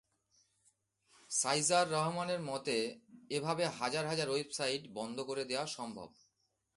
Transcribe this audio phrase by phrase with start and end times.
[1.31, 2.77] সাইজার রহমানের মতে,
[3.29, 6.09] এভাবে হাজার হাজার ওয়েবসাইট বন্ধ করে দেওয়া সম্ভব।